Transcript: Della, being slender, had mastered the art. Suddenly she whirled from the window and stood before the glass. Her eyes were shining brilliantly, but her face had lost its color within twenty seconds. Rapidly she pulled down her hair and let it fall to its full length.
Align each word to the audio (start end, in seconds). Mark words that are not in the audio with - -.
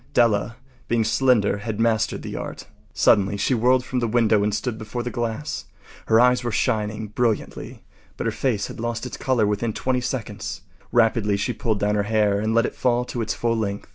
Della, 0.15 0.55
being 0.87 1.03
slender, 1.03 1.57
had 1.59 1.79
mastered 1.79 2.23
the 2.23 2.35
art. 2.35 2.65
Suddenly 2.91 3.37
she 3.37 3.53
whirled 3.53 3.85
from 3.85 3.99
the 3.99 4.07
window 4.07 4.43
and 4.43 4.51
stood 4.51 4.79
before 4.79 5.03
the 5.03 5.11
glass. 5.11 5.65
Her 6.07 6.19
eyes 6.19 6.43
were 6.43 6.51
shining 6.51 7.09
brilliantly, 7.09 7.83
but 8.17 8.25
her 8.25 8.31
face 8.31 8.65
had 8.65 8.79
lost 8.79 9.05
its 9.05 9.15
color 9.15 9.45
within 9.45 9.73
twenty 9.73 10.01
seconds. 10.01 10.61
Rapidly 10.91 11.37
she 11.37 11.53
pulled 11.53 11.77
down 11.79 11.93
her 11.93 12.01
hair 12.09 12.39
and 12.39 12.55
let 12.55 12.65
it 12.65 12.73
fall 12.73 13.05
to 13.05 13.21
its 13.21 13.35
full 13.35 13.55
length. 13.55 13.89